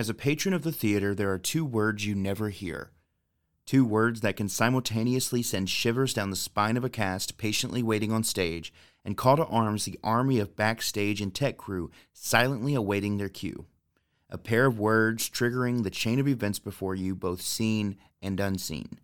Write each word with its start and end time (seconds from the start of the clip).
As 0.00 0.08
a 0.08 0.14
patron 0.14 0.54
of 0.54 0.62
the 0.62 0.72
theater, 0.72 1.14
there 1.14 1.30
are 1.30 1.38
two 1.38 1.62
words 1.62 2.06
you 2.06 2.14
never 2.14 2.48
hear. 2.48 2.90
Two 3.66 3.84
words 3.84 4.22
that 4.22 4.34
can 4.34 4.48
simultaneously 4.48 5.42
send 5.42 5.68
shivers 5.68 6.14
down 6.14 6.30
the 6.30 6.36
spine 6.36 6.78
of 6.78 6.84
a 6.84 6.88
cast 6.88 7.36
patiently 7.36 7.82
waiting 7.82 8.10
on 8.10 8.24
stage 8.24 8.72
and 9.04 9.14
call 9.14 9.36
to 9.36 9.44
arms 9.44 9.84
the 9.84 9.98
army 10.02 10.38
of 10.38 10.56
backstage 10.56 11.20
and 11.20 11.34
tech 11.34 11.58
crew 11.58 11.90
silently 12.14 12.74
awaiting 12.74 13.18
their 13.18 13.28
cue. 13.28 13.66
A 14.30 14.38
pair 14.38 14.64
of 14.64 14.78
words 14.78 15.28
triggering 15.28 15.82
the 15.82 15.90
chain 15.90 16.18
of 16.18 16.26
events 16.26 16.58
before 16.58 16.94
you, 16.94 17.14
both 17.14 17.42
seen 17.42 17.98
and 18.22 18.40
unseen. 18.40 19.00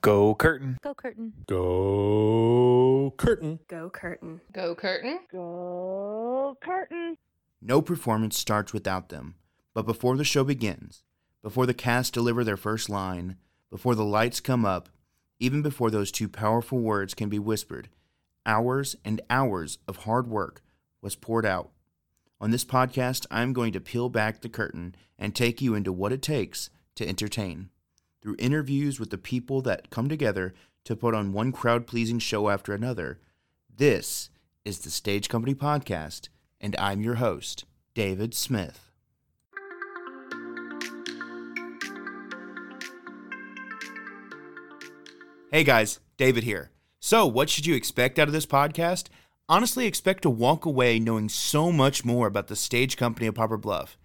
Go 0.00 0.34
curtain. 0.34 0.78
Go 0.82 0.94
curtain. 0.94 1.32
Go 1.46 3.14
curtain. 3.16 3.60
Go 3.68 3.88
curtain. 3.88 4.40
Go 4.52 4.74
curtain. 4.74 5.20
Go 5.30 6.58
curtain. 6.60 7.18
No 7.62 7.80
performance 7.80 8.36
starts 8.36 8.72
without 8.72 9.10
them. 9.10 9.36
But 9.74 9.86
before 9.86 10.16
the 10.16 10.24
show 10.24 10.44
begins, 10.44 11.02
before 11.42 11.66
the 11.66 11.74
cast 11.74 12.14
deliver 12.14 12.44
their 12.44 12.56
first 12.56 12.88
line, 12.88 13.36
before 13.70 13.94
the 13.94 14.04
lights 14.04 14.40
come 14.40 14.64
up, 14.64 14.88
even 15.40 15.62
before 15.62 15.90
those 15.90 16.12
two 16.12 16.28
powerful 16.28 16.78
words 16.78 17.12
can 17.12 17.28
be 17.28 17.40
whispered, 17.40 17.88
hours 18.46 18.94
and 19.04 19.20
hours 19.28 19.78
of 19.88 19.98
hard 19.98 20.28
work 20.28 20.62
was 21.02 21.16
poured 21.16 21.44
out. 21.44 21.70
On 22.40 22.50
this 22.50 22.64
podcast, 22.64 23.26
I'm 23.30 23.52
going 23.52 23.72
to 23.72 23.80
peel 23.80 24.08
back 24.08 24.40
the 24.40 24.48
curtain 24.48 24.94
and 25.18 25.34
take 25.34 25.60
you 25.60 25.74
into 25.74 25.92
what 25.92 26.12
it 26.12 26.22
takes 26.22 26.70
to 26.94 27.06
entertain. 27.06 27.70
Through 28.22 28.36
interviews 28.38 29.00
with 29.00 29.10
the 29.10 29.18
people 29.18 29.60
that 29.62 29.90
come 29.90 30.08
together 30.08 30.54
to 30.84 30.96
put 30.96 31.14
on 31.14 31.32
one 31.32 31.52
crowd 31.52 31.86
pleasing 31.86 32.18
show 32.18 32.48
after 32.48 32.72
another, 32.72 33.18
this 33.74 34.30
is 34.64 34.78
the 34.80 34.90
Stage 34.90 35.28
Company 35.28 35.54
Podcast, 35.54 36.28
and 36.60 36.76
I'm 36.78 37.02
your 37.02 37.16
host, 37.16 37.64
David 37.94 38.34
Smith. 38.34 38.93
Hey 45.50 45.62
guys, 45.62 46.00
David 46.16 46.42
here. 46.42 46.70
So, 46.98 47.26
what 47.26 47.48
should 47.48 47.66
you 47.66 47.74
expect 47.74 48.18
out 48.18 48.26
of 48.26 48.32
this 48.32 48.46
podcast? 48.46 49.06
Honestly, 49.48 49.86
expect 49.86 50.22
to 50.22 50.30
walk 50.30 50.64
away 50.64 50.98
knowing 50.98 51.28
so 51.28 51.70
much 51.70 52.04
more 52.04 52.26
about 52.26 52.48
the 52.48 52.56
stage 52.56 52.96
company 52.96 53.26
of 53.26 53.36
Poplar 53.36 53.58
Bluff. 53.58 53.96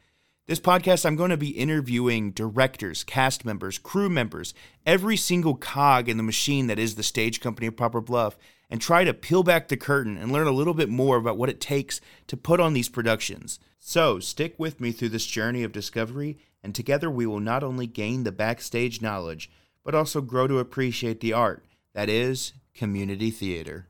This 0.45 0.59
podcast, 0.59 1.05
I'm 1.05 1.15
going 1.15 1.31
to 1.31 1.37
be 1.37 1.49
interviewing 1.49 2.31
directors, 2.31 3.03
cast 3.03 3.45
members, 3.45 3.79
crew 3.79 4.09
members, 4.09 4.53
every 4.85 5.15
single 5.15 5.55
cog 5.55 6.07
in 6.09 6.17
the 6.17 6.23
machine 6.23 6.67
that 6.67 6.77
is 6.77 6.95
the 6.95 7.03
stage 7.03 7.39
company 7.39 7.67
of 7.67 7.77
Poplar 7.77 8.01
Bluff, 8.01 8.37
and 8.69 8.79
try 8.79 9.03
to 9.03 9.13
peel 9.13 9.41
back 9.41 9.69
the 9.69 9.77
curtain 9.77 10.17
and 10.17 10.31
learn 10.31 10.45
a 10.45 10.51
little 10.51 10.73
bit 10.75 10.89
more 10.89 11.17
about 11.17 11.37
what 11.37 11.49
it 11.49 11.61
takes 11.61 12.01
to 12.27 12.37
put 12.37 12.59
on 12.59 12.73
these 12.73 12.89
productions. 12.89 13.59
So, 13.79 14.19
stick 14.19 14.55
with 14.59 14.81
me 14.81 14.91
through 14.91 15.09
this 15.09 15.25
journey 15.25 15.63
of 15.63 15.71
discovery, 15.71 16.37
and 16.61 16.75
together 16.75 17.09
we 17.09 17.25
will 17.25 17.39
not 17.39 17.63
only 17.63 17.87
gain 17.87 18.23
the 18.23 18.31
backstage 18.31 19.01
knowledge, 19.01 19.49
but 19.83 19.95
also 19.95 20.21
grow 20.21 20.47
to 20.47 20.59
appreciate 20.59 21.19
the 21.19 21.33
art 21.33 21.65
that 21.93 22.09
is 22.09 22.53
community 22.73 23.31
theater. 23.31 23.87